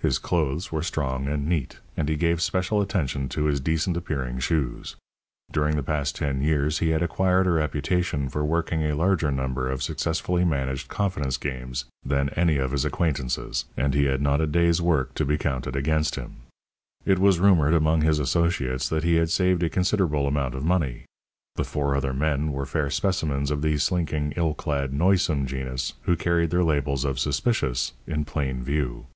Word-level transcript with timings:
His 0.00 0.18
clothes 0.18 0.70
were 0.70 0.82
strong 0.82 1.28
and 1.28 1.46
neat, 1.46 1.78
and 1.96 2.10
he 2.10 2.16
gave 2.16 2.42
special 2.42 2.82
attention 2.82 3.26
to 3.30 3.44
his 3.46 3.58
decent 3.58 3.96
appearing 3.96 4.38
shoes. 4.38 4.96
During 5.50 5.76
the 5.76 5.82
past 5.82 6.14
ten 6.16 6.42
years 6.42 6.80
he 6.80 6.90
had 6.90 7.02
acquired 7.02 7.46
a 7.46 7.50
reputation 7.52 8.28
for 8.28 8.44
working 8.44 8.82
a 8.82 8.94
larger 8.94 9.32
number 9.32 9.70
of 9.70 9.82
successfully 9.82 10.44
managed 10.44 10.88
confidence 10.88 11.38
games 11.38 11.86
than 12.04 12.28
any 12.36 12.58
of 12.58 12.72
his 12.72 12.84
acquaintances, 12.84 13.64
and 13.78 13.94
he 13.94 14.04
had 14.04 14.20
not 14.20 14.42
a 14.42 14.46
day's 14.46 14.78
work 14.82 15.14
to 15.14 15.24
be 15.24 15.38
counted 15.38 15.74
against 15.74 16.16
him. 16.16 16.42
It 17.06 17.18
was 17.18 17.40
rumoured 17.40 17.72
among 17.72 18.02
his 18.02 18.18
associates 18.18 18.90
that 18.90 19.04
he 19.04 19.14
had 19.14 19.30
saved 19.30 19.62
a 19.62 19.70
considerable 19.70 20.26
amount 20.28 20.54
of 20.54 20.66
money. 20.66 21.06
The 21.56 21.64
four 21.64 21.96
other 21.96 22.12
men 22.12 22.52
were 22.52 22.66
fair 22.66 22.90
specimens 22.90 23.50
of 23.50 23.62
the 23.62 23.78
slinking, 23.78 24.34
ill 24.36 24.52
clad, 24.52 24.92
noisome 24.92 25.46
genus 25.46 25.94
who 26.02 26.14
carried 26.14 26.50
their 26.50 26.62
labels 26.62 27.06
of 27.06 27.18
"suspicious" 27.18 27.94
in 28.06 28.26
plain 28.26 28.62
view. 28.62 29.06